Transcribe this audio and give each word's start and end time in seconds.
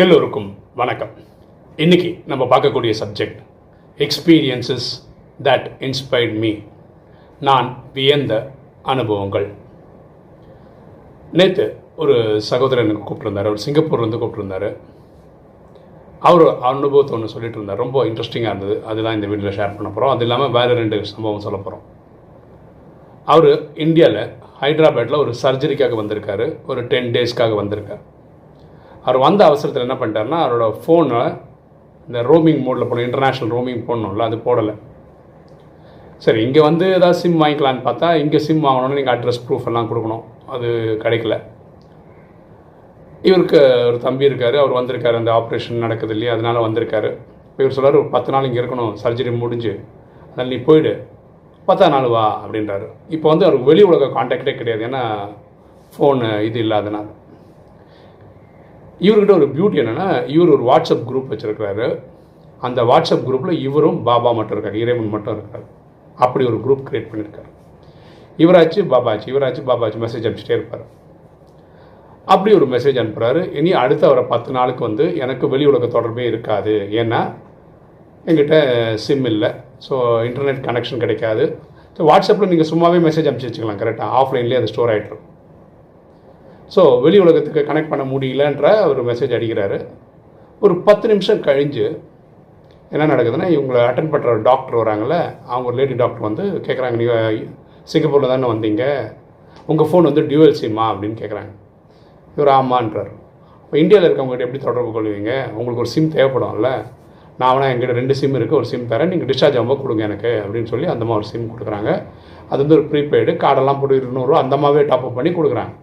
எல்லோருக்கும் 0.00 0.46
வணக்கம். 0.74 1.10
இன்னைக்கு 1.76 2.22
நம்ம 2.26 2.44
பார்க்கக்கூடிய 2.44 2.94
subject 3.00 3.36
experiences 3.98 4.86
that 5.42 5.66
inspired 5.86 6.34
me 6.34 6.50
நான் 7.40 7.68
வியந்த 7.92 8.50
அனுபவங்கள். 8.82 9.52
நேற்று 11.32 11.66
ஒரு 11.96 12.40
சகோதரன் 12.40 12.88
எனக்கு 12.88 13.08
கூப்பிட்டுருந்தாரு. 13.10 13.50
அவர் 13.50 13.62
சிங்கப்பூர்லேருந்து 13.66 14.20
கூப்பிட்டுருந்தாரு. 14.22 14.76
அவர் 16.18 16.58
அனுபவத்தை 16.60 17.16
ஒன்று 17.16 17.28
சொல்லிட்டு 17.28 17.56
இருந்தார். 17.56 17.82
ரொம்ப 17.84 18.04
இன்ட்ரெஸ்டிங்காக 18.04 18.52
இருந்தது. 18.54 18.86
அதுதான் 18.86 19.14
இந்த 19.14 19.26
வீடியோவில் 19.26 19.58
ஷேர் 19.58 19.76
பண்ண 19.76 19.88
போகிறோம் 19.88 20.14
அது 20.14 20.22
இல்லாமல் 20.22 20.50
வேறு 20.50 20.74
ரெண்டு 20.74 21.04
சம்பவம் 21.04 21.44
சொல்ல 21.46 21.58
போகிறோம் 21.58 21.84
அவர் 23.24 23.76
இந்தியாவில் 23.86 24.32
ஹைதராபாத்தில் 24.60 25.22
ஒரு 25.22 25.34
சர்ஜரிக்காக 25.42 25.96
வந்திருக்காரு. 26.02 26.48
ஒரு 26.66 26.82
டென் 26.86 27.12
டேஸ்க்காக 27.12 27.54
வந்திருக்கார். 27.54 28.12
அவர் 29.04 29.18
வந்த 29.26 29.40
அவசரத்தில் 29.50 29.86
என்ன 29.86 29.96
பண்ணிட்டாருன்னா 30.00 30.38
அவரோட 30.44 30.66
ஃபோனை 30.82 31.22
இந்த 32.08 32.20
ரோமிங் 32.30 32.62
மோடில் 32.66 32.88
போடணும் 32.88 33.06
இன்டர்நேஷ்னல் 33.08 33.52
ரோமிங் 33.56 33.82
போடணும்ல 33.88 34.26
அது 34.30 34.36
போடலை. 34.46 34.74
சரி 36.24 36.40
இங்கே 36.46 36.60
வந்து 36.68 36.86
ஏதாவது 36.98 37.18
சிம் 37.22 37.40
வாங்கிக்கலான்னு 37.42 37.82
பார்த்தா 37.86 38.08
இங்கே 38.22 38.40
சிம் 38.46 38.62
வாங்கணும்னு 38.66 38.98
நீங்கள் 38.98 39.14
அட்ரஸ் 39.14 39.42
ப்ரூஃப் 39.46 39.68
எல்லாம் 39.70 39.88
கொடுக்கணும். 39.90 40.22
அது 40.54 40.68
கிடைக்கல. 41.04 41.36
இவருக்கு 43.28 43.58
ஒரு 43.88 43.98
தம்பி 44.06 44.28
இருக்கார் 44.28 44.56
அவர் 44.62 44.78
வந்திருக்காரு 44.78 45.16
அந்த 45.20 45.32
ஆப்ரேஷன் 45.40 45.84
நடக்குது 45.84 46.14
இல்லையா 46.16 46.32
அதனால் 46.36 46.64
வந்திருக்காரு. 46.66 47.10
இவர் 47.58 47.76
சொல்கிறார் 47.76 48.00
ஒரு 48.02 48.08
பத்து 48.14 48.32
நாள் 48.34 48.46
இங்கே 48.48 48.60
இருக்கணும் 48.62 48.94
சர்ஜரி 49.02 49.32
முடிஞ்சு 49.42 49.72
அதனால் 50.28 50.50
நீ 50.54 50.58
போயிடு. 50.68 50.92
பத்தா 51.68 51.86
நாள் 51.94 52.08
வா 52.14 52.24
அப்படின்றாரு. 52.44 52.86
இப்போ 53.16 53.26
வந்து 53.32 53.46
அவருக்கு 53.46 53.70
வெளி 53.70 53.84
உலக 53.90 54.08
காண்டாக்டே 54.16 54.54
கிடையாது 54.60 54.82
ஏன்னா 54.88 55.02
ஃபோனு 55.94 56.30
இது 56.48 56.58
இல்லாதனால. 56.64 57.06
இவர்கிட்ட 59.00 59.32
ஒரு 59.40 59.46
பியூட்டி 59.54 59.80
என்னென்னா 59.82 60.08
இவர் 60.34 60.54
ஒரு 60.56 60.64
வாட்ஸ்அப் 60.70 61.06
குரூப் 61.10 61.30
வச்சுருக்கிறாரு. 61.32 61.86
அந்த 62.66 62.80
வாட்ஸ்அப் 62.90 63.24
குரூப்பில் 63.28 63.62
இவரும் 63.68 63.98
பாபா 64.08 64.30
மட்டும் 64.38 64.56
இருக்கார் 64.56 64.80
இறைவன் 64.82 65.14
மட்டும் 65.14 65.34
இருக்கார். 65.36 65.64
அப்படி 66.18 66.44
ஒரு 66.50 66.58
குரூப் 66.64 66.84
க்ரியேட் 66.88 67.10
பண்ணியிருக்காரு 67.10 67.50
இவராச்சு 68.42 68.80
பாபாச்சு 68.92 69.26
இவராச்சு 69.32 69.62
பாபாச்சு 69.70 69.98
மெசேஜ் 70.04 70.24
அனுப்பிச்சிட்டே 70.26 70.56
இருப்பார். 70.58 70.84
அப்படி 72.34 72.50
ஒரு 72.58 72.66
மெசேஜ் 72.74 73.00
அனுப்புகிறாரு 73.00 73.40
இனி 73.60 73.70
அடுத்த 73.82 74.04
வர 74.12 74.20
பத்து 74.32 74.50
நாளுக்கு 74.56 74.82
வந்து 74.88 75.04
எனக்கு 75.24 75.48
வெளி 75.54 75.66
உலக 75.72 75.88
தொடர்பே 75.96 76.24
இருக்காது. 76.30 76.74
ஏன்னா 77.02 77.20
எங்கிட்ட 78.30 78.56
சிம் 79.04 79.28
இல்லை. 79.32 79.50
ஸோ 79.86 79.94
இன்டர்நெட் 80.28 80.64
கனெக்ஷன் 80.68 81.02
கிடைக்காது. 81.04 81.46
ஸோ 81.96 82.02
வாட்ஸ்அப்பில் 82.10 82.52
நீங்கள் 82.52 82.70
சும்மாவே 82.72 83.00
மெசேஜ் 83.08 83.28
அனுப்பிச்சி 83.28 83.50
வச்சுக்கலாம் 83.50 83.82
கரெக்டாக 83.82 84.18
ஆஃப்லைன்லேயே 84.20 84.60
அது 84.60 84.70
ஸ்டோர் 84.72 84.92
ஆகிட்டுருக்கும் 84.92 85.30
ஸோ 86.74 86.82
வெளி 87.04 87.18
உலகத்துக்கு 87.24 87.62
கனெக்ட் 87.68 87.92
பண்ண 87.92 88.04
முடியலன்ற 88.12 88.68
ஒரு 88.90 89.00
மெசேஜ் 89.08 89.34
அடிக்கிறாரு. 89.38 89.78
ஒரு 90.62 90.74
பத்து 90.86 91.06
நிமிஷம் 91.12 91.42
கழிஞ்சு 91.48 91.86
என்ன 92.94 93.04
நடக்குதுன்னா 93.10 93.48
இவங்களை 93.54 93.80
அட்டன் 93.88 94.10
பண்ணுற 94.12 94.32
டாக்டர் 94.48 94.80
வராங்கல்ல 94.80 95.16
அவங்க 95.50 95.66
ஒரு 95.70 95.76
லேடி 95.80 95.94
டாக்டர் 96.02 96.26
வந்து 96.28 96.44
கேட்குறாங்க 96.66 96.96
நீங்கள் 97.02 97.38
சிங்கப்பூரில் 97.92 98.32
தானே 98.32 98.48
வந்தீங்க? 98.52 98.84
உங்கள் 99.70 99.88
ஃபோன் 99.90 100.08
வந்து 100.08 100.22
டியூவல் 100.30 100.58
சிம்மா 100.62 100.84
அப்படின்னு 100.92 101.16
கேட்குறாங்க 101.20 101.52
இவர் 102.36 102.50
ஆமான்றார். 102.56 103.12
இப்போ 103.64 103.76
இந்தியாவில் 103.82 104.06
இருக்கவங்ககிட்ட 104.08 104.46
எப்படி 104.46 104.62
தொடர்பு 104.66 104.90
கொள்வீங்க? 104.96 105.32
உங்களுக்கு 105.58 105.84
ஒரு 105.84 105.92
சிம் 105.94 106.10
தேவைப்படும்ல. 106.16 106.70
நான் 107.40 107.54
வேணா 107.54 107.70
எங்கிட்ட 107.72 107.94
ரெண்டு 108.00 108.14
சிம் 108.18 108.36
இருக்குது 108.38 108.60
ஒரு 108.60 108.68
சிம் 108.72 108.90
தரேன். 108.92 109.12
நீங்கள் 109.12 109.30
டிஸ்சார்ஜ் 109.30 109.56
ஆகும்போது 109.58 109.82
கொடுங்க 109.84 110.04
எனக்கு 110.08 110.32
அப்படின்னு 110.42 110.70
சொல்லி 110.72 110.88
அந்தமாதிரி 110.94 111.20
ஒரு 111.20 111.30
சிம் 111.32 111.48
கொடுக்குறாங்க. 111.52 111.92
அது 112.50 112.60
வந்து 112.62 112.76
ஒரு 112.78 112.84
ப்ரீபெய்டு 112.92 113.32
கார்டெல்லாம் 113.44 113.80
போட்டு 113.80 114.00
இருநூறுவா 114.02 114.42
அந்த 114.44 114.56
டாப்அப் 114.92 115.18
பண்ணி 115.20 115.32
கொடுக்குறாங்க. 115.38 115.74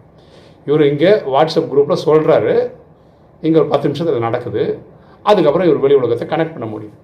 இவர் 0.66 0.84
இங்கே 0.90 1.12
வாட்ஸ்அப் 1.34 1.70
குரூப்பில் 1.72 2.04
சொல்கிறாரு. 2.06 2.54
இங்கே 3.40 3.58
ஒரு 3.58 3.68
பத்து 3.68 3.88
நிமிஷத்தில் 3.88 4.26
நடக்குது. 4.28 4.64
அதுக்கப்புறம் 5.22 5.68
இவர் 5.68 5.82
வெளி 5.84 5.94
உலகத்தை 5.94 6.26
கனெக்ட் 6.28 6.56
பண்ண 6.56 6.66
முடியும் 6.66 6.98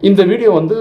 இந்த 0.00 0.22
வீடியோ 0.24 0.50
வந்து 0.50 0.76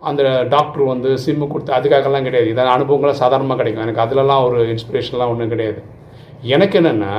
அந்த 0.00 0.22
டாக்டர் 0.48 0.82
வந்து 0.82 1.10
சிம்மு 1.24 1.46
கொடுத்து 1.46 1.72
அதுக்காகலாம் 1.72 2.26
கிடையாது. 2.26 2.52
இதான் 2.52 2.74
அனுபவங்கள்லாம் 2.76 3.22
சாதாரணமாக 3.22 3.62
கிடைக்கும். 3.62 3.86
எனக்கு 3.86 4.02
அதிலலாம் 4.04 4.44
ஒரு 4.48 4.74
இன்ஸ்பிரேஷன்லாம் 4.74 5.32
ஒன்றும் 5.32 5.48
கிடையாது. 5.48 5.80
எனக்கு 6.54 6.80
என்னென்னா 6.80 7.14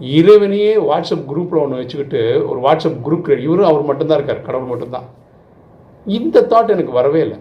இறைவனையே 0.00 0.76
வாட்ஸ்அப் 0.76 1.26
குரூப்பில் 1.30 1.62
ஒன்று 1.62 1.80
வச்சுக்கிட்டு 1.80 2.48
ஒரு 2.48 2.60
வாட்ஸ்அப் 2.60 3.00
குரூப் 3.04 3.24
கிரியேட் 3.26 3.46
இவரும் 3.48 3.70
அவர் 3.70 3.82
மட்டும்தான் 3.82 4.18
இருக்கார். 4.18 4.46
கடவுள் 4.46 4.68
மட்டும்தான். 4.68 5.08
இந்த 6.06 6.46
தாட் 6.50 6.68
எனக்கு 6.68 6.92
வரவே 6.92 7.20
இல்லை. 7.20 7.38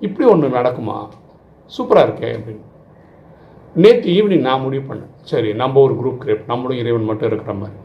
இப்படி 0.00 0.28
ஒன்று 0.30 0.48
நடக்குமா? 0.48 0.98
சூப்பராக 1.78 2.08
இருக்கே 2.08 2.30
அப்படின்னு. 2.38 2.64
நேற்று 3.82 4.10
ஈவினிங் 4.18 4.46
நான் 4.48 4.62
முடிவு 4.66 4.84
பண்ணேன். 4.90 5.12
சரி 5.30 5.50
நம்ம 5.62 5.80
ஒரு 5.86 5.94
குரூப் 6.00 6.20
கிரியேட் 6.22 6.48
நம்மளும் 6.50 6.80
இறைவன் 6.82 7.08
மட்டும் 7.10 7.28
இருக்கிற 7.30 7.52
மாதிரி. 7.62 7.76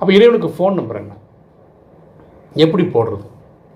அப்போ 0.00 0.10
இறைவனுக்கு 0.18 0.48
ஃபோன் 0.56 0.76
நம்பர் 0.78 1.00
என்ன? 1.02 1.14
எப்படி 2.64 2.84
போடுறது? 2.94 3.26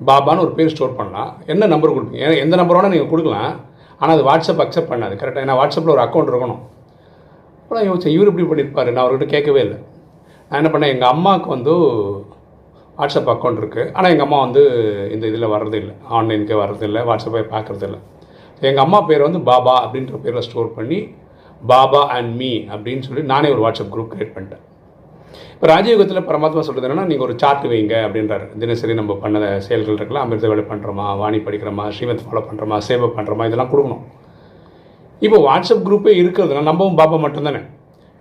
பாபான்னு 0.08 0.44
ஒரு 0.46 0.52
பேர் 0.56 0.72
ஸ்டோர் 0.72 0.96
பண்ணலாம். 1.00 1.30
என்ன 1.52 1.66
நம்பர் 1.72 1.94
கொடுப்பீங்க? 1.96 2.30
எந்த 2.44 2.54
நம்பர் 2.60 2.76
வேணால் 2.78 2.94
நீங்கள் 2.94 3.12
கொடுக்கலாம். 3.12 3.52
ஆனால் 4.00 4.14
அது 4.16 4.24
வாட்ஸ்அப் 4.28 4.62
அக்செப்ட் 4.64 4.90
பண்ணாது. 4.92 5.14
கரெக்டாக 5.20 5.44
ஏன்னா 5.46 5.58
வாட்ஸ்அப்பில் 5.60 5.94
ஒரு 5.96 6.02
அக்கௌண்ட் 6.06 6.32
இருக்கணும். 6.32 6.62
அப்புறம் 7.62 7.86
யோசிச்சேன் 7.88 8.14
இவர் 8.16 8.30
இப்படி 8.30 8.46
பண்ணியிருப்பாரு 8.50 8.90
நான் 8.94 9.04
அவர்கிட்ட 9.04 9.28
கேட்கவே 9.34 9.60
இல்லை. 9.66 9.78
நான் 10.48 10.58
என்ன 10.60 10.70
பண்ணேன் 10.72 10.92
எங்கள் 10.94 11.12
அம்மாவுக்கு 11.14 11.48
வந்து 11.56 11.74
வாட்ஸ்அப் 12.98 13.30
அக்கௌண்ட் 13.34 13.60
இருக்குது 13.62 13.90
ஆனால் 13.94 14.10
எங்கள் 14.14 14.26
அம்மா 14.26 14.38
வந்து 14.46 14.62
இந்த 15.14 15.24
இதில் 15.30 15.52
வர்றது 15.54 15.78
இல்லை. 15.82 15.94
ஆன்லைனுக்கே 16.16 16.58
வாட்ஸ்அப்பை 17.10 17.44
பார்க்குறது 17.54 17.88
எங்கள் 18.62 18.84
அம்மா 18.84 18.98
பேர் 19.08 19.26
வந்து 19.28 19.40
பாபா 19.48 19.74
அப்படின்ற 19.84 20.18
பேரில் 20.24 20.46
ஸ்டோர் 20.48 20.76
பண்ணி 20.76 20.98
பாபா 21.72 22.00
அண்ட் 22.16 22.32
மீ 22.40 22.50
அப்படின்னு 22.74 23.06
சொல்லி 23.08 23.22
நானே 23.32 23.50
ஒரு 23.54 23.62
வாட்ஸ்அப் 23.64 23.92
குரூப் 23.94 24.10
க்ரியேட் 24.12 24.34
பண்ணிட்டேன். 24.36 24.62
இப்போ 25.54 25.66
ராஜயோகத்தில் 25.72 26.26
பரமாத்மா 26.28 26.62
சொல்கிறது 26.66 26.86
என்னென்னா 26.86 27.06
நீங்கள் 27.10 27.26
ஒரு 27.26 27.34
சார்ட் 27.42 27.64
வைங்க 27.72 27.94
அப்படின்றாரு. 28.06 28.46
தினசரி 28.62 28.94
நம்ம 29.00 29.12
பண்ண 29.22 29.38
செயல்கள் 29.66 29.98
இருக்கலாம் 29.98 30.24
அமிர்த 30.26 30.48
வேலை 30.52 30.64
பண்ணுறோமா 30.70 31.06
வாணி 31.22 31.38
படிக்கிறோமா 31.46 31.84
ஸ்ரீமத் 31.96 32.24
ஃபாலோ 32.26 32.42
பண்ணுறோமா 32.48 32.78
சேவை 32.88 33.08
பண்ணுறோமா 33.18 33.46
இதெல்லாம் 33.48 33.70
கொடுக்கணும். 33.72 34.02
இப்போ 35.26 35.38
வாட்ஸ்அப் 35.48 35.84
குரூப்பே 35.86 36.14
இருக்கிறதுனா 36.22 36.62
நம்மவும் 36.70 36.98
பாபா 37.00 37.18
மட்டும்தானே. 37.24 37.62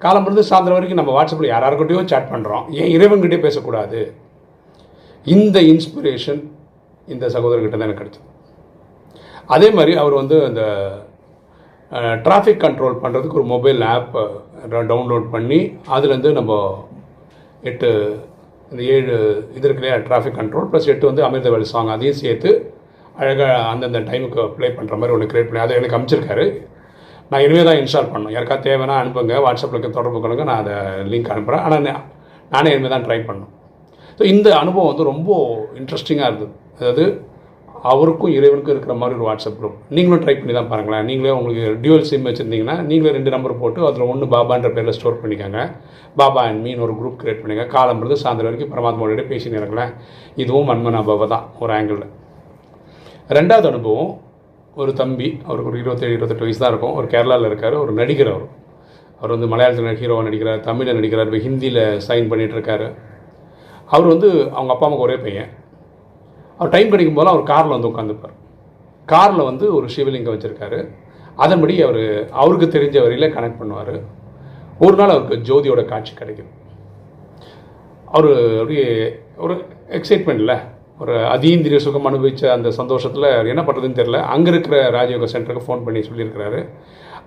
காலம் 0.03 0.25
இருந்து 0.27 0.43
சாயந்தரம் 0.49 0.77
வரைக்கும் 0.77 1.01
நம்ம 1.01 1.13
வாட்ஸ்அப்பில் 1.17 1.51
யாராருக்கிட்டையோ 1.53 2.03
சேட் 2.11 2.31
பண்ணுறோம் 2.33 2.65
ஏன் 2.81 2.91
இறைவன்கிட்டே 2.95 3.39
பேசக்கூடாது? 3.45 3.99
இந்த 5.25 5.57
இன்ஸ்பிரேஷன் 5.73 6.41
இந்த 7.13 7.25
சகோதரர்கிட்ட 7.35 7.77
தான் 7.77 7.87
எனக்கு 7.87 8.01
கிடைச்சது. 8.01 8.27
அதே 9.55 9.69
மாதிரி 9.77 9.93
அவர் 10.01 10.15
வந்து 10.21 10.37
அந்த 10.45 10.61
டிராஃபிக் 12.25 12.63
கண்ட்ரோல் 12.65 13.01
பண்ணுறதுக்கு 13.03 13.39
ஒரு 13.41 13.47
மொபைல் 13.55 13.81
ஆப் 13.95 14.15
டவுன்லோட் 14.91 15.27
பண்ணி 15.35 15.59
அதுலேருந்து 15.95 16.31
நம்ம 16.39 16.53
எட்டு 17.69 17.89
இந்த 18.71 18.81
ஏழு 18.93 19.13
இது 19.57 19.65
இருக்கு 19.65 19.81
இல்லையா 19.81 19.97
டிராஃபிக் 20.07 20.39
கண்ட்ரோல் 20.39 20.69
ப்ளஸ் 20.71 20.89
எட்டு 20.93 21.09
வந்து 21.09 21.25
அமிர்த 21.27 21.49
வேலை 21.53 21.67
சாங் 21.73 21.91
அதையும் 21.95 22.21
சேர்த்து 22.21 22.51
அழகாக 23.19 23.57
அந்தந்த 23.71 23.99
டைமுக்கு 24.09 24.45
ப்ளே 24.55 24.69
பண்ணுற 24.77 24.95
மாதிரி 25.01 25.15
ஒன்று 25.15 25.29
க்ரியேட் 25.31 25.49
பண்ணி 25.49 25.63
அதை 25.65 25.75
எனக்கு 25.79 25.97
அமைச்சிருக்காரு. 25.97 26.45
நான் 27.29 27.43
இனிமேல் 27.45 27.69
தான் 27.69 27.79
இன்ஸ்டால் 27.81 28.09
பண்ணணும். 28.13 28.33
யாருக்கா 28.35 28.57
தேவைன்னா 28.65 28.95
அனுப்புங்க 29.01 29.37
வாட்ஸ்அப்பில் 29.45 29.85
தொடர்பு 29.97 30.19
கொள்ளுங்க 30.23 30.45
நான் 30.49 30.61
அதை 30.63 30.75
லிங்க் 31.11 31.31
அனுப்புகிறேன் 31.35 31.63
ஆனால் 31.67 31.87
நானே 32.55 32.73
இனிமேல் 32.73 32.95
தான் 32.95 33.05
ட்ரை 33.07 33.19
பண்ணணும். 33.29 33.53
ஸோ 34.17 34.23
இந்த 34.33 34.47
அனுபவம் 34.63 34.89
வந்து 34.91 35.09
ரொம்ப 35.11 35.29
இன்ட்ரெஸ்டிங்காக 35.79 36.29
இருந்தது. 36.31 36.53
அதாவது 36.75 37.05
அவருக்கும் 37.91 38.33
இறைவனுக்கும் 38.37 38.73
இருக்கிற 38.73 38.93
மாதிரி 38.99 39.15
ஒரு 39.17 39.25
வாட்ஸ்அப் 39.27 39.57
குரூப் 39.59 39.77
நீங்களும் 39.95 40.21
ட்ரை 40.23 40.35
பண்ணி 40.39 40.53
தான் 40.57 40.69
பாருங்களேன். 40.71 41.05
நீங்களே 41.09 41.33
உங்களுக்கு 41.37 41.63
டியூவல் 41.83 42.07
சிம் 42.09 42.27
வச்சுருந்தீங்கன்னா 42.29 42.75
நீங்களே 42.89 43.13
ரெண்டு 43.17 43.33
நம்பர் 43.35 43.53
போட்டு 43.61 43.79
அதில் 43.89 44.09
ஒன்று 44.11 44.27
பாபான்ற 44.33 44.69
பேரில் 44.75 44.95
ஸ்டோர் 44.97 45.19
பண்ணிக்கோங்க. 45.23 45.61
பாபா 46.19 46.43
அண்ட் 46.49 46.61
மீன் 46.65 46.83
ஒரு 46.85 46.93
குரூப் 46.99 47.17
கிரியேட் 47.21 47.41
பண்ணுங்க. 47.43 47.65
காலம் 47.75 48.03
சாயந்தரம் 48.23 48.49
வரைக்கும் 48.49 48.73
பரமாத்மாவோட 48.75 49.25
பேசின்னு 49.31 49.57
நேரங்களேன் 49.57 49.91
இதுவும் 50.43 50.69
மன்மனா 50.71 51.01
பாபா 51.11 51.27
தான் 51.35 51.47
ஒரு 51.63 51.73
ஆங்கிளில் 51.77 52.11
ரெண்டாவது 53.37 53.67
அனுபவம் 53.71 54.11
ஒரு 54.81 54.91
தம்பி 55.01 55.27
அவருக்கு 55.47 55.69
ஒரு 55.71 55.79
இருபத்தேழு 55.81 56.15
இருபத்தெட்டு 56.15 56.45
வயசு 56.45 56.61
தான் 56.61 56.71
இருக்கும். 56.73 56.95
ஒரு 56.99 57.07
கேரளாவில் 57.13 57.49
இருக்கார். 57.49 57.75
ஒரு 57.83 57.91
நடிகர் 57.99 58.31
அவர். 58.33 58.47
அவர் 59.21 59.33
வந்து 59.33 59.47
மலையாளத்தில் 59.51 59.99
ஹீரோவாக 60.01 60.25
நடிக்கிறார் 60.27 60.65
தமிழில் 60.69 60.97
நடிக்கிறார் 60.97 61.29
இப்போ 61.29 61.39
ஹிந்தியில் 61.45 61.83
சைன் 62.07 62.29
பண்ணிகிட்ருக்காரு 62.31 62.87
அவர் 63.93 64.07
வந்து 64.13 64.29
அவங்க 64.57 64.71
அப்பா 64.73 64.85
அம்மாவுக்கு 64.87 65.07
ஒரே 65.07 65.17
பையன். 65.25 65.49
அவர் 66.57 66.73
டைம் 66.75 66.91
கிடைக்கும் 66.93 67.17
போது 67.19 67.31
அவர் 67.33 67.49
காரில் 67.53 67.75
வந்து 67.75 67.89
உட்காந்துப்பார் 67.91 68.35
காரில் 69.13 69.47
வந்து 69.49 69.65
ஒரு 69.77 69.87
சிவலிங்கம் 69.95 70.35
வச்சுருக்காரு. 70.35 70.79
அதன்படி 71.43 71.73
அவர் 71.87 72.03
அவருக்கு 72.41 72.67
தெரிஞ்ச 72.75 72.97
வரையில் 73.05 73.33
கனெக்ட் 73.35 73.59
பண்ணுவார். 73.61 73.95
ஒரு 74.85 74.95
நாள் 74.99 75.13
அவருக்கு 75.15 75.37
ஜோதியோட 75.49 75.81
காட்சி 75.91 76.13
கிடைக்கும். 76.21 76.51
அவர் 78.15 78.29
அப்படியே 78.61 78.87
ஒரு 79.45 79.55
எக்ஸைட்மெண்ட்ல 79.97 80.53
ஒரு 81.03 81.13
அதீந்திரிய 81.33 81.79
சுகம் 81.85 82.07
அனுபவித்த 82.09 82.51
அந்த 82.55 82.69
சந்தோஷத்தில் 82.79 83.27
அவர் 83.35 83.51
என்ன 83.53 83.61
பண்ணுறதுன்னு 83.67 83.99
தெரில 83.99 84.19
அங்கே 84.33 84.49
இருக்கிற 84.53 84.75
ராஜயோக 84.97 85.27
சென்டருக்கு 85.33 85.65
ஃபோன் 85.65 85.83
பண்ணி 85.85 86.01
சொல்லியிருக்கிறாரு. 86.09 86.59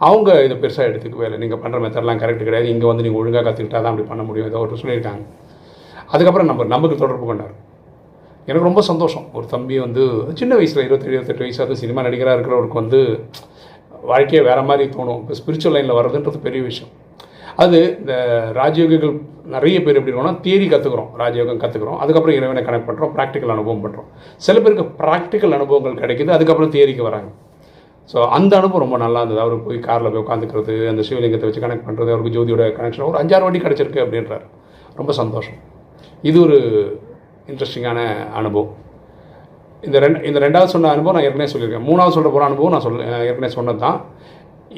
அவங்க 0.07 0.29
இதை 0.47 0.57
பெருசாக 0.63 0.89
எடுத்துக்கவே 0.91 1.27
இல்லை. 1.29 1.39
நீங்கள் 1.43 1.61
பண்ணுற 1.63 1.79
மெத்தடெலாம் 1.85 2.21
கரெக்ட் 2.23 2.47
கிடையாது. 2.49 2.69
இங்கே 2.75 2.87
வந்து 2.91 3.05
நீங்கள் 3.07 3.21
ஒழுங்காக 3.23 3.45
கற்றுக்கிட்டா 3.49 3.81
தான் 3.83 3.93
அப்படி 3.93 4.09
பண்ண 4.13 4.23
முடியும். 4.29 4.49
ஏதோ 4.51 4.61
ஒரு 4.67 4.83
சொல்லியிருக்காங்க. 4.83 5.25
அதுக்கப்புறம் 6.13 6.51
நம்ம 6.51 6.67
நமக்கு 6.75 7.03
தொடர்பு 7.05 7.27
கொண்டார். 7.31 7.55
எனக்கு 8.49 8.69
ரொம்ப 8.69 8.83
சந்தோஷம். 8.91 9.25
ஒரு 9.39 9.47
தம்பி 9.55 9.77
வந்து 9.87 10.03
சின்ன 10.41 10.53
வயசில் 10.59 10.85
இருபத்தேழு 10.87 11.15
இருபத்தெட்டு 11.15 11.45
வயசாக 11.45 11.75
சினிமா 11.83 12.03
நடிகராக 12.07 12.37
இருக்கிறவருக்கு 12.39 12.81
வந்து 12.83 13.01
வாழ்க்கையை 14.11 14.43
வேறு 14.49 14.63
மாதிரி 14.71 14.85
தோணும். 14.97 15.21
இப்போ 15.23 15.35
ஸ்பிரிச்சுவல் 15.41 15.75
லைனில் 15.77 15.99
வர்றதுன்றது 15.99 16.39
பெரிய 16.47 16.63
விஷயம். 16.71 16.93
அது 17.63 17.79
இந்த 18.01 18.15
ராஜயோகிகள் 18.59 19.13
நிறைய 19.55 19.77
பேர் 19.85 19.99
எப்படி 19.99 20.11
இருக்கோம்னா 20.11 20.35
தியரி 20.45 20.67
கற்றுக்குறோம் 20.73 21.11
ராஜயோகம் 21.23 21.61
கற்றுக்குறோம் 21.63 21.99
அதுக்கப்புறம் 22.03 22.37
இறைவனை 22.39 22.63
கனெக்ட் 22.69 22.89
பண்ணுறோம் 22.89 23.13
ப்ராக்டிக்கல் 23.17 23.53
அனுபவம் 23.55 23.83
பண்ணுறோம் 23.85 24.09
சில 24.47 24.57
பேருக்கு 24.65 24.85
ப்ராக்டிக்கல் 25.01 25.57
அனுபவங்கள் 25.59 26.01
கிடைக்குது 26.03 26.35
அதுக்கப்புறம் 26.37 26.73
தியரிக்கு 26.75 27.05
வராங்க. 27.09 27.31
ஸோ 28.13 28.19
அந்த 28.37 28.53
அனுபவம் 28.61 28.85
ரொம்ப 28.85 28.99
நல்லா 29.05 29.23
இருந்தது. 29.23 29.41
அவர் 29.45 29.65
போய் 29.67 29.79
காரில் 29.89 30.11
போய் 30.13 30.23
உட்காந்துக்கிறது 30.25 30.75
அந்த 30.93 31.03
சிவலிங்கத்தை 31.09 31.49
வச்சு 31.49 31.65
கனெக்ட் 31.65 31.87
பண்ணுறது 31.89 32.13
அவருக்கு 32.15 32.35
ஜோதியோட 32.37 32.65
கனெக்ஷன் 32.79 33.07
ஒரு 33.11 33.19
அஞ்சாறு 33.23 33.45
வாட்டி 33.47 33.61
கிடச்சிருக்கு 33.67 34.05
அப்படின்றார். 34.05 34.47
ரொம்ப 35.01 35.13
சந்தோஷம். 35.21 35.59
இது 36.31 36.39
ஒரு 36.47 36.59
இன்ட்ரெஸ்டிங்கான 37.51 37.99
அனுபவம். 38.39 38.73
இந்த 39.87 39.97
ரெண்டு 40.05 40.19
இந்த 40.29 40.39
ரெண்டாவது 40.45 40.73
சொன்ன 40.75 40.91
அனுபவம் 40.95 41.17
நான் 41.17 41.27
ஏற்கனவே 41.27 41.51
சொல்லியிருக்கேன். 41.53 41.87
மூணாவது 41.89 42.17
சொல்ல 42.17 42.29
போகிற 42.31 42.47
அனுபவம் 42.49 42.75
நான் 42.75 42.85
சொல்ல 42.87 43.05
ஏற்கனவே 43.31 43.51
சொன்னது 43.59 43.81
தான் 43.85 43.99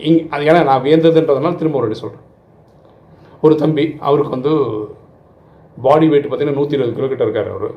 இங் 0.09 0.19
அது 0.35 0.49
ஏன்னா 0.51 0.61
நான் 0.71 0.83
வியந்ததுன்றதுனால 0.87 1.59
திரும்ப 1.61 1.79
ஒரு 1.81 2.01
சொல்கிறேன் 2.03 2.27
ஒரு 3.47 3.55
தம்பி 3.63 3.85
அவருக்கு 4.09 4.37
வந்து 4.37 4.53
பாடி 5.87 6.07
வெயிட் 6.13 6.27
பார்த்தீங்கன்னா 6.29 6.59
நூற்றி 6.61 6.77
இருபது 6.77 6.95
கிலோமீட்டர் 6.99 7.27
இருக்கார் 7.27 7.51
அவர். 7.55 7.75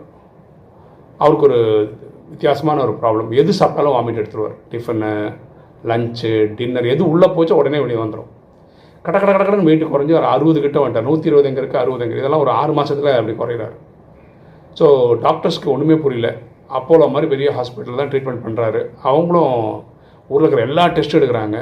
அவருக்கு 1.24 1.48
ஒரு 1.50 1.60
வித்தியாசமான 2.34 2.82
ஒரு 2.86 2.94
ப்ராப்ளம் 3.02 3.32
எது 3.42 3.52
சாப்பிட்டாலும் 3.60 3.96
வாமிட் 3.96 4.20
எடுத்துருவார். 4.22 4.56
டிஃபனு 4.72 5.12
லஞ்சு 5.92 6.32
டின்னர் 6.60 6.92
எது 6.94 7.04
உள்ளே 7.14 7.28
போச்சோ 7.38 7.58
உடனே 7.62 7.82
வெளியே 7.86 8.00
வந்துடும் 8.04 8.30
கட 9.06 9.16
கட 9.22 9.32
கட 9.32 9.44
கடன்னு 9.48 9.68
வெயிட் 9.70 9.92
குறைஞ்சி 9.94 10.14
ஒரு 10.20 10.30
அறுபது 10.34 10.60
கிட்ட 10.66 10.78
வந்துட்டார். 10.84 11.08
நூற்றி 11.10 11.30
இருபது 11.30 11.50
எங்கே 11.50 11.62
இருக்குது 11.62 11.82
அறுபது 11.84 12.06
எங்கே 12.06 12.20
இதெல்லாம் 12.22 12.44
ஒரு 12.46 12.52
ஆறு 12.60 12.74
மாதத்தில் 12.78 13.18
அப்படி 13.20 13.36
குறையிறாரு. 13.42 13.76
ஸோ 14.80 14.88
டாக்டர்ஸ்க்கு 15.26 15.74
ஒன்றுமே 15.74 15.98
புரியல. 16.06 16.30
அப்போலோ 16.78 17.08
மாதிரி 17.14 17.28
பெரிய 17.34 17.50
ஹாஸ்பிட்டல் 17.58 18.00
தான் 18.02 18.12
ட்ரீட்மெண்ட் 18.12 18.44
பண்ணுறாரு 18.46 18.82
அவங்களும் 19.10 19.56
ஊரில் 20.30 20.46
இருக்கிற 20.46 20.64
எல்லா 20.70 20.84
டெஸ்ட்டும் 20.96 21.20
எடுக்கிறாங்க. 21.20 21.58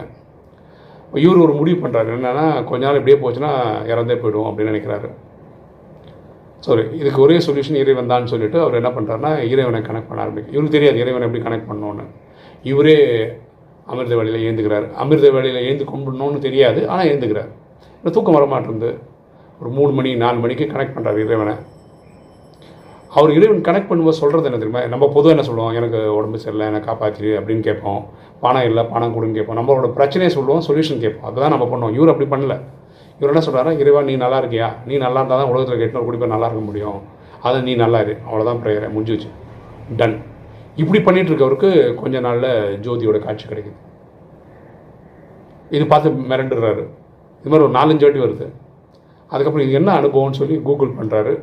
இவர் 1.23 1.43
ஒரு 1.45 1.53
முடிவு 1.59 1.77
பண்ணுறாரு 1.83 2.09
என்னென்னா 2.17 2.45
கொஞ்ச 2.69 2.81
நாள் 2.87 2.99
இப்படியே 2.99 3.17
போச்சுன்னா 3.23 3.51
இறந்தே 3.91 4.15
போயிடும் 4.21 4.47
அப்படின்னு 4.49 4.71
நினைக்கிறாரு. 4.73 5.09
சாரி 6.65 6.83
இதுக்கு 6.99 7.19
ஒரே 7.25 7.37
சொல்யூஷன் 7.45 7.79
இறைவன் 7.83 8.11
தான் 8.13 8.29
சொல்லிவிட்டு 8.31 8.57
அவர் 8.63 8.79
என்ன 8.79 8.89
பண்ணுறாருன்னா 8.97 9.31
இறைவனை 9.51 9.79
கனெக்ட் 9.87 10.09
பண்ண 10.09 10.25
ஆரம்பிக்கும் 10.25 10.55
இவருக்கு 10.55 10.75
தெரியாது 10.77 11.01
இறைவனை 11.03 11.25
எப்படி 11.27 11.41
கனெக்ட் 11.47 11.69
பண்ணணும்னு. 11.69 12.05
இவரே 12.71 12.97
அமிர்த 13.91 14.13
வேலையில் 14.19 14.45
ஏந்துக்கிறார். 14.49 14.87
அமிர்த 15.03 15.29
வேலையில் 15.35 15.65
ஏந்து 15.69 15.85
கும்பிடணும்னு 15.91 16.39
தெரியாது 16.47 16.81
ஆனால் 16.91 17.07
ஏந்துக்கிறார். 17.11 17.51
இந்த 17.99 18.11
தூக்கம் 18.15 18.37
வர 18.37 18.45
மாட்டேங்குது 18.53 18.91
ஒரு 19.61 19.69
மூணு 19.77 19.91
மணி 19.99 20.11
நாலு 20.23 20.37
மணிக்கு 20.43 20.65
கனெக்ட் 20.73 20.95
பண்ணுறாரு 20.97 21.19
இறைவனை. 21.25 21.55
அவர் 23.17 23.31
இறைவன் 23.37 23.63
கனெக்ட் 23.67 23.89
பண்ணும்போது 23.89 24.19
சொல்கிறது 24.21 24.47
என்ன 24.49 24.59
தெரியுமா? 24.61 24.81
நம்ம 24.93 25.05
பொதுவாக 25.15 25.33
என்ன 25.35 25.43
சொல்லுவோம்? 25.47 25.73
எனக்கு 25.79 25.99
உடம்பு 26.17 26.37
சரியில்லை 26.43 26.67
என்னை 26.69 26.79
காப்பாற்றி 26.87 27.29
அப்படின்னு 27.39 27.63
கேட்போம். 27.67 28.01
பணம் 28.43 28.67
இல்லை 28.69 28.83
பணம் 28.93 29.15
கொடுன்னு 29.15 29.37
கேட்போம். 29.37 29.57
நம்மளோட 29.59 29.87
பிரச்சனையை 29.97 30.29
சொல்லுவோம் 30.35 30.63
சொல்யூஷன் 30.67 31.01
கேட்போம். 31.03 31.27
அதுதான் 31.29 31.53
நம்ம 31.55 31.65
பண்ணுவோம் 31.71 31.95
இவர் 31.97 32.11
அப்படி 32.13 32.27
பண்ணல. 32.33 32.55
இவர் 33.19 33.31
என்ன 33.33 33.43
சொல்கிறாரா 33.47 33.73
இறைவா 33.81 34.01
நீ 34.09 34.15
நல்லா 34.23 34.37
இருக்கியா? 34.43 34.69
நீ 34.89 34.93
நல்லா 35.05 35.19
இருந்தால் 35.21 35.41
தான் 35.41 35.51
உலகத்தில் 35.53 35.81
கேட்டு 35.81 36.05
குடி 36.07 36.19
போய் 36.21 36.33
நல்லா 36.35 36.47
இருக்க 36.49 36.63
முடியும். 36.69 36.99
அதை 37.47 37.57
நீ 37.67 37.75
நல்லா 37.83 37.99
இரு. 38.05 38.15
அவ்வளோதான் 38.27 38.61
ப்ரேயரை 38.63 38.89
முடிஞ்சிச்சு 38.95 39.29
டன் 39.99 40.17
இப்படி 40.81 40.99
பண்ணிட்டு 41.05 41.31
இருக்கவருக்கு 41.31 41.69
கொஞ்ச 42.01 42.19
நாளில் 42.25 42.51
ஜோதியோட 42.85 43.17
காட்சி 43.27 43.45
கிடைக்குது. 43.51 43.77
இது 45.77 45.85
பார்த்து 45.91 46.09
மிரண்டுடுறாரு 46.31 46.83
இது 47.39 47.49
மாதிரி 47.51 47.65
ஒரு 47.67 47.75
நாலஞ்சு 47.79 48.05
வாட்டி 48.05 48.21
வருது. 48.25 48.47
அதுக்கப்புறம் 49.31 49.65
இது 49.67 49.79
என்ன 49.79 49.91
அனுபவம்னு 50.01 50.39
சொல்லி 50.41 50.55
கூகுள் 50.67 50.97
பண்ணுறாரு 50.99 51.33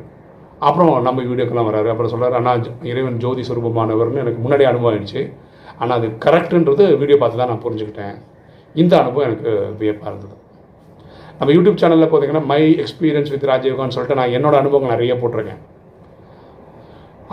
அப்புறம் 0.67 0.91
நம்ம 1.07 1.23
வீடியோக்கெல்லாம் 1.29 1.69
வராரு. 1.69 1.89
அப்புறம் 1.93 2.11
சொல்கிறார் 2.13 2.37
அண்ணா 2.39 2.53
இறைவன் 2.91 3.17
ஜோதி 3.23 3.43
சுரூபமானவர்னு 3.49 4.21
எனக்கு 4.23 4.41
முன்னாடி 4.45 4.63
அனுபவம் 4.71 4.91
ஆயிடுச்சு. 4.91 5.21
ஆனால் 5.81 5.95
அது 5.99 6.07
கரெக்டுன்றது 6.25 6.83
வீடியோ 7.01 7.17
பார்த்து 7.21 7.41
தான் 7.41 7.51
நான் 7.51 7.65
புரிஞ்சுக்கிட்டேன். 7.65 8.15
இந்த 8.81 8.93
அனுபவம் 9.01 9.27
எனக்கு 9.29 9.51
வியப்பாக 9.81 10.11
இருந்தது. 10.11 10.35
நம்ம 11.39 11.51
யூடியூப் 11.57 11.81
சேனலில் 11.81 12.09
பார்த்தீங்கன்னா 12.11 12.45
மை 12.51 12.63
எக்ஸ்பீரியன்ஸ் 12.83 13.31
வித் 13.33 13.45
ராஜயோகான்னு 13.51 13.95
சொல்லிட்டு 13.95 14.17
நான் 14.19 14.33
என்னோடய 14.37 14.61
அனுபவங்கள் 14.63 14.93
நிறைய 14.95 15.13
போட்டிருக்கேன். 15.21 15.61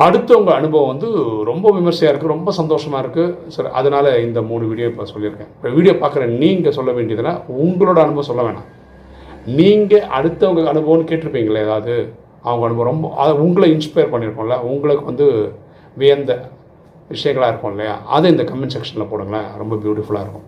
அடுத்தவங்க 0.04 0.52
அனுபவம் 0.60 0.90
வந்து 0.92 1.08
ரொம்ப 1.50 1.66
விமர்சையாக 1.76 2.12
இருக்குது 2.12 2.34
ரொம்ப 2.34 2.50
சந்தோஷமாக 2.58 3.00
இருக்குது 3.04 3.52
சரி 3.54 3.70
அதனால் 3.80 4.08
இந்த 4.26 4.38
மூணு 4.50 4.64
வீடியோ 4.70 4.88
இப்போ 4.90 5.04
சொல்லியிருக்கேன். 5.12 5.50
இப்போ 5.56 5.70
வீடியோ 5.76 5.94
பார்க்குற 6.02 6.26
நீங்கள் 6.42 6.76
சொல்ல 6.78 6.92
வேண்டியதுன்னா 6.98 7.32
உங்களோட 7.64 7.98
அனுபவம் 8.04 8.28
சொல்ல 8.30 8.44
வேணாம். 8.48 8.68
நீங்கள் 9.58 10.06
அடுத்தவங்க 10.18 10.70
அனுபவம்னு 10.74 11.08
கேட்டிருப்பீங்களே 11.10 11.64
ஏதாவது 11.66 11.94
அவங்க 12.48 12.64
அனுபவம் 12.66 12.90
ரொம்ப 12.90 13.06
அதை 13.22 13.32
உங்களை 13.44 13.68
இன்ஸ்பயர் 13.76 14.12
பண்ணியிருக்கோம்ல. 14.12 14.56
உங்களுக்கு 14.72 15.04
வந்து 15.10 15.26
வியந்த 16.00 16.32
விஷயங்களாக 17.14 17.50
இருக்கும் 17.52 17.72
இல்லையா? 17.74 17.94
அதை 18.16 18.30
இந்த 18.34 18.44
கமெண்ட் 18.50 18.74
செக்ஷனில் 18.76 19.10
போடுங்களேன். 19.10 19.50
ரொம்ப 19.62 19.74
பியூட்டிஃபுல்லாக 19.82 20.24
இருக்கும். 20.26 20.46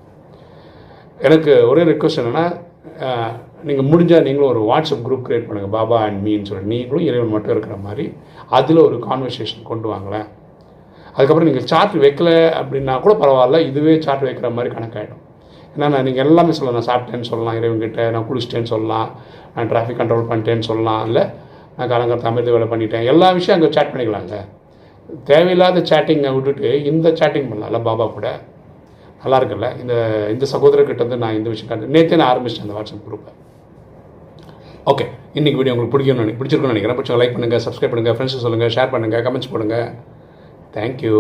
எனக்கு 1.29 1.53
ஒரே 1.69 1.83
ரெக்வஸ்ட் 1.91 2.21
என்னென்னா 2.23 2.47
நீங்கள் 3.69 3.89
முடிஞ்சால் 3.91 4.27
நீங்களும் 4.27 4.50
ஒரு 4.55 4.61
வாட்ஸ்அப் 4.71 5.05
குரூப் 5.06 5.25
க்ரியேட் 5.27 5.47
பண்ணுங்கள் 5.49 5.73
பாபா 5.77 5.97
அண்ட் 6.06 6.21
மீன்னு 6.27 6.49
சொல்லி. 6.50 6.65
நீங்களும் 6.73 7.06
இறைவன் 7.09 7.33
மட்டும் 7.35 7.55
இருக்கிற 7.55 7.77
மாதிரி 7.87 8.05
அதில் 8.59 8.85
ஒரு 8.85 8.97
கான்வர்சேஷன் 9.09 9.65
கொண்டு 9.71 9.87
வாங்களேன். 9.93 10.29
அதுக்கப்புறம் 11.15 11.49
நீங்கள் 11.49 11.67
சார்ட் 11.73 11.97
வைக்கல 12.05 12.31
அப்படின்னா 12.61 12.94
கூட 13.05 13.15
பரவாயில்ல. 13.23 13.61
இதுவே 13.71 13.94
சார்ட் 14.06 14.25
வைக்கிற 14.29 14.51
மாதிரி 14.59 14.71
கணக்காயிடும். 14.75 15.23
ஏன்னா 15.75 16.03
நீங்கள் 16.06 16.25
எல்லாமே 16.27 16.53
சொல்லலாம். 16.59 16.79
நான் 16.79 16.91
சாப்பிட்டேன்னு 16.91 17.31
சொல்லலாம். 17.33 17.59
இறைவன்கிட்ட 17.61 18.11
நான் 18.15 18.27
குளிச்சிட்டேன்னு 18.31 18.73
சொல்லலாம். 18.75 19.11
நான் 19.55 19.71
டிராஃபிக் 19.73 20.01
கண்ட்ரோல் 20.01 20.31
பண்ணிட்டேன்னு 20.31 20.69
சொல்லலாம். 20.71 21.03
இல்லை 21.09 21.25
நான் 21.79 21.89
காலங்காலத்தில் 21.89 22.31
அமிர்த 22.31 22.53
வேலை 22.53 22.67
பண்ணிட்டேன். 22.69 23.05
எல்லா 23.05 23.31
விஷயம் 23.31 23.61
அங்கே 23.61 23.73
சேட் 23.73 23.93
பண்ணிக்கலாங்க 23.95 24.37
தேவையில்லாத 25.25 25.81
சேட்டிங்கை 25.81 26.35
விட்டுட்டு 26.35 26.85
இந்த 26.85 27.11
சேட்டிங் 27.11 27.49
பண்ணலாம்ல 27.51 27.83
பாபா 27.83 28.07
கூட. 28.07 28.29
நல்லா 29.23 29.39
இருக்குல்ல? 29.41 29.81
இந்த 29.81 29.95
இந்த 30.31 30.47
சகோதரர்கிட்ட 30.53 30.97
வந்து 30.97 31.17
நான் 31.17 31.35
இந்த 31.35 31.49
விஷயம் 31.49 31.71
கண்டு 31.71 31.99
நேற்றே 31.99 32.17
நான் 32.17 32.31
ஆரம்பிச்சிட்டேன் 32.33 32.67
அந்த 32.67 32.75
வாட்ஸ்அப் 32.75 33.07
குரூப்பை 33.09 33.33
ஓகே 34.87 35.05
இன்றைக்கி 35.35 35.57
வீடியோ 35.57 35.75
உங்களுக்கு 35.75 35.99
பிடிக்கும்னு 35.99 36.21
நினை- 36.21 36.67
நினைக்கிறேன். 36.67 36.99
பிடிச்சவங்க 36.99 37.23
லைக் 37.23 37.37
பண்ணுங்கள் 37.37 37.65
சப்ஸ்கிரைப் 37.65 37.95
பண்ணுங்கள் 37.95 38.17
ஃப்ரெண்ட்ஸ் 38.17 38.45
சொல்லுங்கள் 38.45 38.75
ஷேர் 38.75 38.93
பண்ணுங்கள் 38.95 39.25
கமெண்ட்ஸ் 39.27 39.53
பண்ணுங்கள் 39.53 39.89
தேங்க்யூ 40.75 41.17